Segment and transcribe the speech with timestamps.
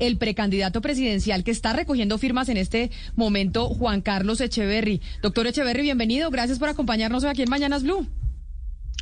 [0.00, 5.00] El precandidato presidencial que está recogiendo firmas en este momento, Juan Carlos Echeverry.
[5.22, 6.30] Doctor Echeverry, bienvenido.
[6.30, 8.06] Gracias por acompañarnos hoy aquí en Mañanas Blue.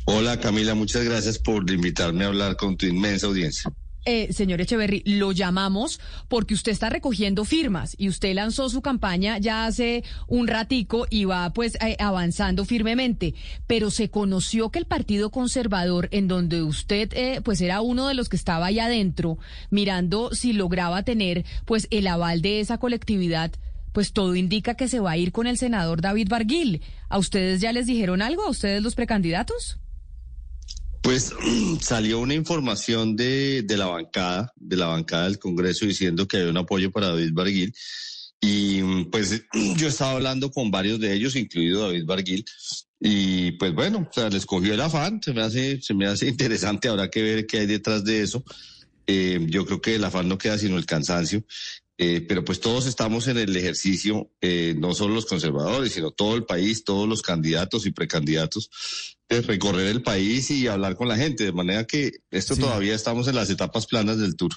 [0.05, 3.71] Hola Camila, muchas gracias por invitarme a hablar con tu inmensa audiencia.
[4.09, 9.37] Eh, señor Echeverry, lo llamamos porque usted está recogiendo firmas y usted lanzó su campaña
[9.37, 13.35] ya hace un ratico y va pues eh, avanzando firmemente,
[13.67, 18.13] pero se conoció que el Partido Conservador, en donde usted eh, pues era uno de
[18.13, 19.39] los que estaba ahí adentro,
[19.71, 23.51] mirando si lograba tener pues el aval de esa colectividad,
[23.91, 26.81] pues todo indica que se va a ir con el senador David Barguil.
[27.09, 28.43] ¿A ustedes ya les dijeron algo?
[28.43, 29.79] ¿A ustedes los precandidatos?
[31.07, 31.33] Pues
[31.79, 36.43] salió una información de, de, la bancada, de la bancada del Congreso diciendo que hay
[36.43, 37.73] un apoyo para David Barguil.
[38.41, 39.41] Y pues
[39.77, 42.43] yo estaba hablando con varios de ellos, incluido David Barguil,
[42.99, 46.27] y pues bueno, o sea, les cogió el afán, se me hace, se me hace
[46.27, 48.43] interesante, habrá que ver qué hay detrás de eso.
[49.05, 51.41] Eh, yo creo que el afán no queda sino el cansancio.
[51.99, 56.35] Eh, pero pues todos estamos en el ejercicio, eh, no solo los conservadores, sino todo
[56.35, 61.17] el país, todos los candidatos y precandidatos, de recorrer el país y hablar con la
[61.17, 64.53] gente, de manera que esto todavía estamos en las etapas planas del tour.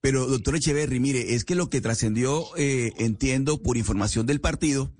[0.00, 4.92] Pero, doctor Echeverry, mire, es que lo que trascendió, eh, entiendo por información del partido,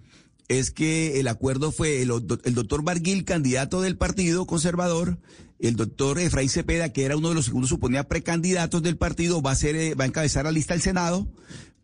[0.49, 5.19] es que el acuerdo fue el, el doctor Barguil, candidato del Partido Conservador,
[5.59, 9.53] el doctor Efraín Cepeda, que era uno de los segundos, suponía precandidatos del partido, va
[9.53, 11.29] a ser, eh, va a encabezar la lista del Senado.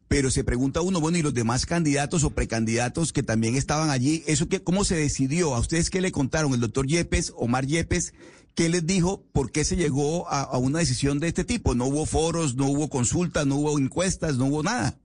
[0.08, 4.22] Pero se pregunta uno, bueno, y los demás candidatos o precandidatos que también estaban allí,
[4.27, 5.55] ¿eso qué, cómo se decidió?
[5.55, 6.53] ¿A ustedes qué le contaron?
[6.53, 8.12] El doctor Yepes, Omar Yepes,
[8.54, 9.25] ¿qué les dijo?
[9.32, 11.75] ¿Por qué se llegó a, a una decisión de este tipo?
[11.75, 14.98] No hubo foros, no hubo consultas, no hubo encuestas, no hubo nada.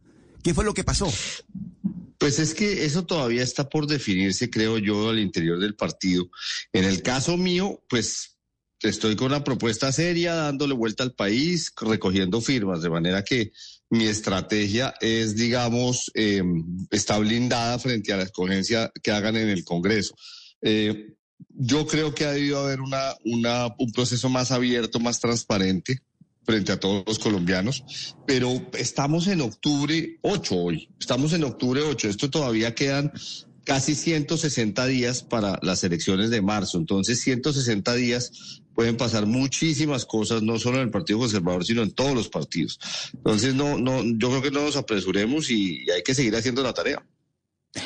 [0.44, 1.12] ¿Qué fue lo que pasó?
[2.18, 6.30] Pues es que eso todavía está por definirse, creo yo, al interior del partido.
[6.74, 8.38] En el caso mío, pues
[8.82, 13.52] estoy con una propuesta seria, dándole vuelta al país, recogiendo firmas, de manera que
[13.90, 16.44] mi estrategia es, digamos, eh,
[16.92, 20.16] está blindada frente a la escogencia que hagan en el Congreso.
[20.62, 21.14] Eh,
[21.50, 26.02] yo creo que ha debido haber una, un proceso más abierto, más transparente
[26.44, 27.84] frente a todos los colombianos,
[28.26, 33.12] pero estamos en octubre 8 hoy, estamos en octubre 8, esto todavía quedan
[33.70, 40.42] casi 160 días para las elecciones de marzo, entonces 160 días pueden pasar muchísimas cosas,
[40.42, 42.80] no solo en el Partido Conservador, sino en todos los partidos.
[43.14, 46.74] Entonces, no, no, yo creo que no nos apresuremos y hay que seguir haciendo la
[46.74, 47.06] tarea.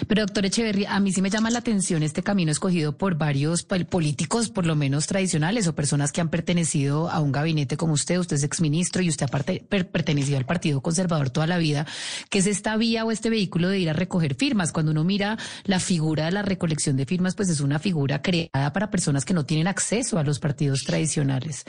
[0.08, 3.64] Pero doctor Echeverry, a mí sí me llama la atención este camino escogido por varios
[3.64, 8.18] políticos, por lo menos tradicionales, o personas que han pertenecido a un gabinete como usted,
[8.18, 11.86] usted es exministro y usted aparte pertenecido al Partido Conservador toda la vida,
[12.30, 14.72] que es esta vía o este vehículo de ir a recoger firmas.
[14.72, 18.72] Cuando uno mira la figura de la recolección de firmas, pues es una figura creada
[18.72, 21.66] para personas que no tienen acceso a los partidos tradicionales.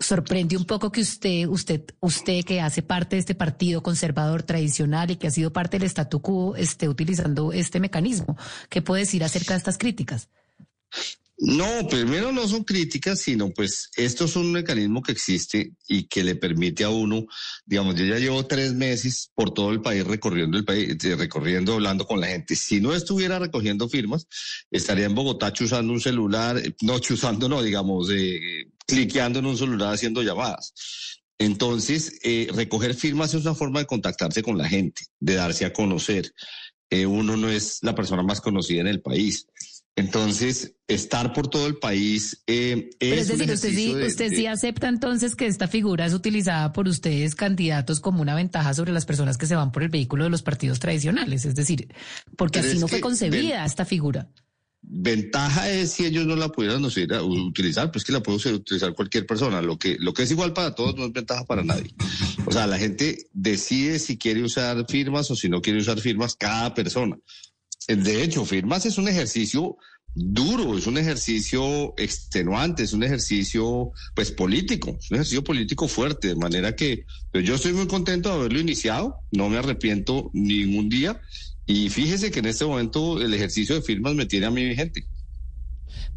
[0.00, 5.12] Sorprende un poco que usted, usted, usted que hace parte de este partido conservador tradicional
[5.12, 8.36] y que ha sido parte del statu quo, esté utilizando este mecanismo.
[8.68, 10.28] ¿Qué puede decir acerca de estas críticas?
[11.44, 16.22] No, primero no son críticas, sino pues esto es un mecanismo que existe y que
[16.22, 17.26] le permite a uno,
[17.66, 21.72] digamos, yo ya llevo tres meses por todo el país recorriendo el país, eh, recorriendo,
[21.72, 22.54] hablando con la gente.
[22.54, 24.28] Si no estuviera recogiendo firmas,
[24.70, 29.58] estaría en Bogotá chuzando un celular, eh, no chuzando, no, digamos, eh, cliqueando en un
[29.58, 30.72] celular haciendo llamadas.
[31.38, 35.72] Entonces, eh, recoger firmas es una forma de contactarse con la gente, de darse a
[35.72, 36.32] conocer
[37.06, 39.46] uno no es la persona más conocida en el país.
[39.94, 45.36] Entonces, estar por todo el país eh, es, decir, usted, sí, usted sí acepta entonces
[45.36, 49.46] que esta figura es utilizada por ustedes, candidatos, como una ventaja sobre las personas que
[49.46, 51.44] se van por el vehículo de los partidos tradicionales.
[51.44, 51.88] Es decir,
[52.38, 54.30] porque así no fue concebida esta figura.
[54.84, 59.62] Ventaja es si ellos no la pudieran utilizar, pues que la puede utilizar cualquier persona.
[59.62, 61.94] Lo que, lo que es igual para todos no es ventaja para nadie.
[62.46, 66.34] O sea, la gente decide si quiere usar firmas o si no quiere usar firmas
[66.34, 67.16] cada persona.
[67.86, 69.76] De hecho, firmas es un ejercicio
[70.14, 76.28] duro, es un ejercicio extenuante, es un ejercicio pues político, es un ejercicio político fuerte,
[76.28, 80.88] de manera que pues, yo estoy muy contento de haberlo iniciado, no me arrepiento ningún
[80.88, 81.20] día
[81.66, 85.06] y fíjese que en este momento el ejercicio de firmas me tiene a mí vigente.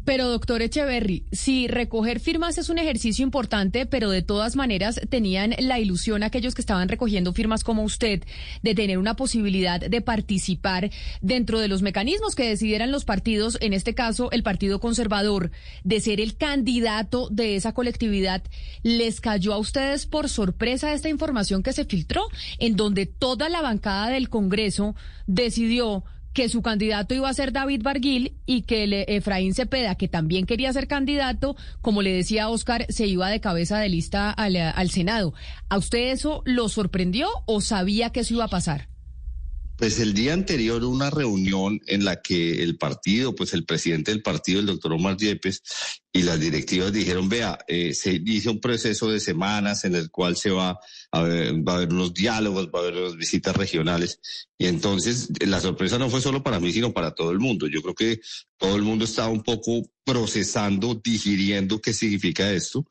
[0.04, 5.54] Pero, doctor Echeverry, si recoger firmas es un ejercicio importante, pero de todas maneras tenían
[5.58, 8.22] la ilusión aquellos que estaban recogiendo firmas como usted
[8.62, 10.90] de tener una posibilidad de participar
[11.20, 15.50] dentro de los mecanismos que decidieran los partidos, en este caso el Partido Conservador,
[15.82, 18.42] de ser el candidato de esa colectividad,
[18.82, 22.28] ¿les cayó a ustedes por sorpresa esta información que se filtró,
[22.58, 24.94] en donde toda la bancada del Congreso
[25.26, 26.04] decidió
[26.36, 30.70] que su candidato iba a ser David Barguil y que Efraín Cepeda, que también quería
[30.70, 35.32] ser candidato, como le decía Oscar, se iba de cabeza de lista al, al Senado.
[35.70, 38.86] ¿A usted eso lo sorprendió o sabía que eso iba a pasar?
[39.76, 44.22] Pues el día anterior una reunión en la que el partido, pues el presidente del
[44.22, 45.62] partido, el doctor Omar Yepes,
[46.14, 50.34] y las directivas dijeron, vea, eh, se inicia un proceso de semanas en el cual
[50.36, 50.78] se va
[51.12, 54.18] a, haber unos diálogos, va a haber unas visitas regionales.
[54.56, 57.66] Y entonces la sorpresa no fue solo para mí, sino para todo el mundo.
[57.66, 58.20] Yo creo que
[58.56, 62.86] todo el mundo estaba un poco procesando, digiriendo qué significa esto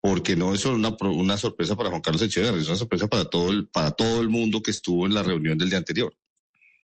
[0.00, 3.24] porque no es solo una, una sorpresa para Juan Carlos Echeverri, es una sorpresa para
[3.26, 6.12] todo, el, para todo el mundo que estuvo en la reunión del día anterior.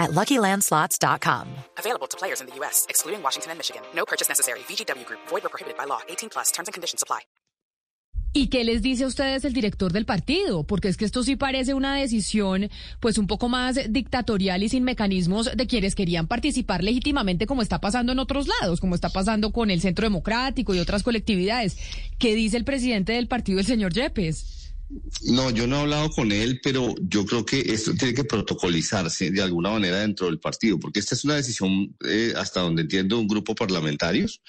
[0.00, 1.46] at LuckyLandSlots.com.
[1.78, 3.82] Available to players in the U.S., excluding Washington and Michigan.
[3.94, 4.60] No purchase necessary.
[4.60, 5.20] VGW Group.
[5.28, 6.00] Void or prohibited by law.
[6.08, 6.50] 18 plus.
[6.50, 7.20] Terms and conditions apply.
[8.32, 10.62] ¿Y qué les dice a ustedes el director del partido?
[10.62, 12.70] Porque es que esto sí parece una decisión
[13.00, 17.80] pues un poco más dictatorial y sin mecanismos de quienes querían participar legítimamente como está
[17.80, 21.76] pasando en otros lados, como está pasando con el Centro Democrático y otras colectividades.
[22.18, 24.59] ¿Qué dice el presidente del partido, el señor Yepes?
[25.22, 29.30] No, yo no he hablado con él, pero yo creo que esto tiene que protocolizarse
[29.30, 33.18] de alguna manera dentro del partido, porque esta es una decisión, eh, hasta donde entiendo,
[33.18, 34.42] un grupo parlamentarios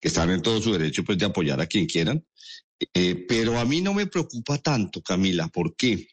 [0.00, 2.24] que están en todo su derecho pues, de apoyar a quien quieran.
[2.92, 5.48] Eh, pero a mí no me preocupa tanto, Camila.
[5.48, 6.08] ¿Por qué?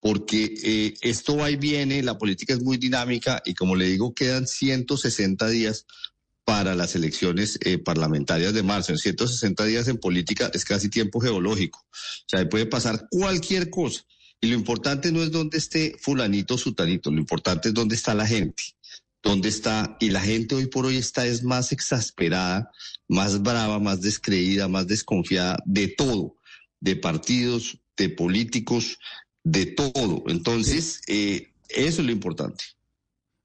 [0.00, 4.14] Porque eh, esto va y viene, la política es muy dinámica y como le digo,
[4.14, 5.86] quedan 160 días
[6.50, 8.90] para las elecciones eh, parlamentarias de marzo.
[8.90, 11.78] En 160 días en política es casi tiempo geológico.
[11.78, 14.04] O sea, puede pasar cualquier cosa.
[14.40, 18.14] Y lo importante no es dónde esté fulanito o sutanito, lo importante es dónde está
[18.14, 18.64] la gente.
[19.22, 22.72] Dónde está, y la gente hoy por hoy está es más exasperada,
[23.06, 26.34] más brava, más descreída, más desconfiada de todo,
[26.80, 28.98] de partidos, de políticos,
[29.44, 30.24] de todo.
[30.26, 32.64] Entonces, eh, eso es lo importante.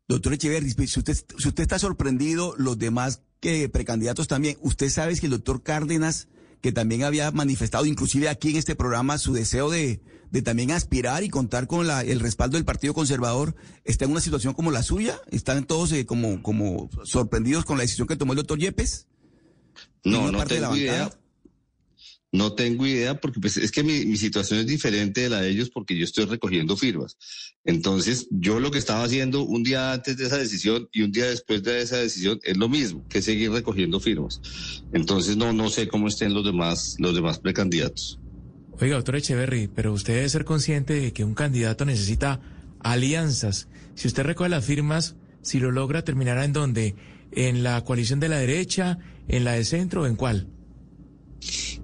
[0.07, 5.15] Doctor Echeverri, si usted, si usted está sorprendido, los demás que precandidatos también, usted sabe
[5.19, 6.27] que el doctor Cárdenas,
[6.61, 11.23] que también había manifestado, inclusive aquí en este programa, su deseo de, de también aspirar
[11.23, 14.83] y contar con la, el respaldo del Partido Conservador, está en una situación como la
[14.83, 15.19] suya?
[15.31, 19.07] ¿Están todos eh, como, como sorprendidos con la decisión que tomó el doctor Yepes?
[20.03, 21.11] No, no tengo idea.
[22.35, 25.69] No tengo idea porque pues, es que mi, situación es diferente de la de ellos
[25.69, 27.17] porque yo estoy recogiendo firmas.
[27.63, 31.27] Entonces, yo lo que estaba haciendo un día antes de esa decisión y un día
[31.27, 34.41] después de esa decisión es lo mismo, que seguir recogiendo firmas.
[34.91, 38.19] Entonces, no, no sé cómo estén los demás, los demás precandidatos.
[38.81, 42.41] Oiga, doctor Echeverry, pero usted debe ser consciente de que un candidato necesita
[42.81, 43.69] alianzas.
[43.95, 46.95] Si usted recoge las firmas, si lo logra, terminará en dónde?
[47.31, 48.97] ¿En la coalición de la derecha?
[49.29, 50.47] ¿En la de centro o en cuál?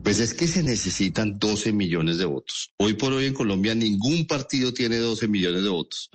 [0.04, 2.72] Pues es que se necesitan 12 millones de votos.
[2.78, 6.10] Hoy por hoy en Colombia ningún partido tiene 12 millones de votos.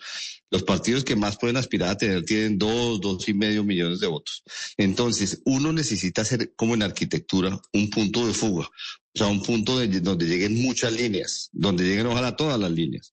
[0.50, 4.07] Los partidos que más pueden aspirar a tener tienen dos, dos y medio millones de
[4.07, 4.43] votos.
[4.76, 8.66] Entonces, uno necesita hacer, como en arquitectura, un punto de fuga.
[8.66, 13.12] O sea, un punto de, donde lleguen muchas líneas, donde lleguen ojalá todas las líneas.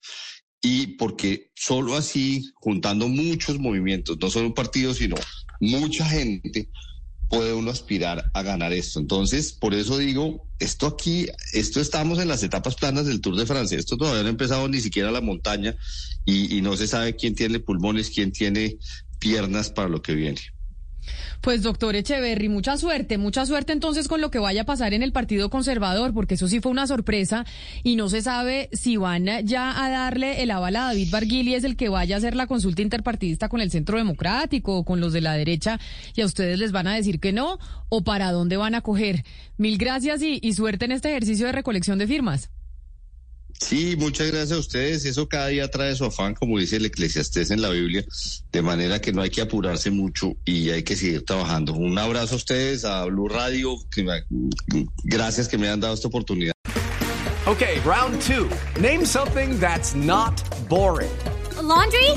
[0.62, 5.16] Y porque solo así, juntando muchos movimientos, no solo un partido, sino
[5.60, 6.70] mucha gente,
[7.34, 9.00] puede uno aspirar a ganar esto.
[9.00, 13.48] Entonces, por eso digo, esto aquí, esto estamos en las etapas planas del Tour de
[13.48, 15.76] Francia, esto todavía no ha empezado ni siquiera la montaña
[16.26, 18.78] y, y no se sabe quién tiene pulmones, quién tiene
[19.18, 20.42] piernas para lo que viene.
[21.42, 25.04] Pues doctor Echeverry, mucha suerte, mucha suerte entonces con lo que vaya a pasar en
[25.04, 27.46] el Partido Conservador, porque eso sí fue una sorpresa
[27.84, 31.64] y no se sabe si van ya a darle el aval a David Barguili, es
[31.64, 35.14] el que vaya a hacer la consulta interpartidista con el Centro Democrático o con los
[35.14, 35.80] de la derecha
[36.16, 39.24] y a ustedes les van a decir que no o para dónde van a coger.
[39.58, 42.50] Mil gracias y, y suerte en este ejercicio de recolección de firmas.
[43.64, 45.06] Sí, muchas gracias a ustedes.
[45.06, 48.04] Eso cada día trae su afán, como dice el eclesiastés en la Biblia,
[48.52, 51.74] de manera que no hay que apurarse mucho y hay que seguir trabajando.
[51.74, 53.78] Un abrazo a ustedes, a Blue Radio.
[55.06, 56.54] gracias que me han dado esta oportunidad.
[57.46, 58.50] Okay, round two.
[58.80, 61.12] Name something that's not boring.
[61.58, 62.10] A laundry?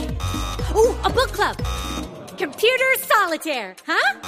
[0.75, 1.57] Ooh, a book club.
[2.37, 4.21] Computer solitaire, huh?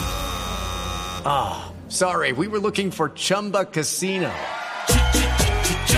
[1.24, 4.30] Ah, oh, sorry, we were looking for Chumba Casino.